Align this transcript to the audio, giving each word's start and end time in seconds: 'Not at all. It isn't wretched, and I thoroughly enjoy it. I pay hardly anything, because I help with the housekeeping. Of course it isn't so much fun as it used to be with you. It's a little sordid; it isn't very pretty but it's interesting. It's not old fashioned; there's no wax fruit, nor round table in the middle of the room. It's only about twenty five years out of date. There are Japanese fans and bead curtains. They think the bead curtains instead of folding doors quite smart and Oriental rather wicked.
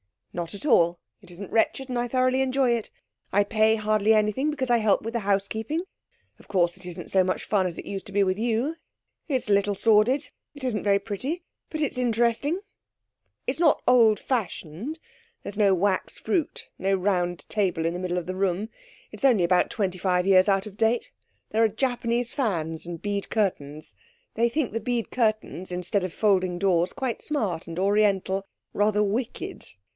'Not 0.33 0.55
at 0.55 0.65
all. 0.65 0.97
It 1.21 1.29
isn't 1.29 1.51
wretched, 1.51 1.89
and 1.89 1.99
I 1.99 2.07
thoroughly 2.07 2.41
enjoy 2.41 2.71
it. 2.71 2.89
I 3.33 3.43
pay 3.43 3.75
hardly 3.75 4.13
anything, 4.13 4.49
because 4.49 4.69
I 4.71 4.77
help 4.77 5.03
with 5.03 5.13
the 5.13 5.19
housekeeping. 5.19 5.83
Of 6.39 6.47
course 6.47 6.75
it 6.77 6.85
isn't 6.85 7.11
so 7.11 7.23
much 7.23 7.43
fun 7.43 7.67
as 7.67 7.77
it 7.77 7.85
used 7.85 8.05
to 8.07 8.11
be 8.13 8.23
with 8.23 8.39
you. 8.39 8.77
It's 9.27 9.49
a 9.49 9.53
little 9.53 9.75
sordid; 9.75 10.29
it 10.55 10.63
isn't 10.63 10.83
very 10.83 10.97
pretty 10.99 11.43
but 11.69 11.81
it's 11.81 11.97
interesting. 11.99 12.61
It's 13.45 13.59
not 13.59 13.83
old 13.85 14.19
fashioned; 14.19 14.97
there's 15.43 15.57
no 15.57 15.75
wax 15.75 16.17
fruit, 16.17 16.69
nor 16.79 16.95
round 16.95 17.47
table 17.49 17.85
in 17.85 17.93
the 17.93 17.99
middle 17.99 18.17
of 18.17 18.25
the 18.25 18.33
room. 18.35 18.69
It's 19.11 19.25
only 19.25 19.43
about 19.43 19.69
twenty 19.69 19.99
five 19.99 20.25
years 20.25 20.49
out 20.49 20.65
of 20.65 20.77
date. 20.77 21.11
There 21.51 21.63
are 21.63 21.67
Japanese 21.67 22.33
fans 22.33 22.87
and 22.87 23.01
bead 23.01 23.29
curtains. 23.29 23.93
They 24.33 24.49
think 24.49 24.71
the 24.71 24.79
bead 24.79 25.11
curtains 25.11 25.71
instead 25.71 26.03
of 26.05 26.13
folding 26.13 26.57
doors 26.57 26.93
quite 26.93 27.21
smart 27.21 27.67
and 27.67 27.77
Oriental 27.77 28.47
rather 28.73 29.03
wicked. 29.03 29.67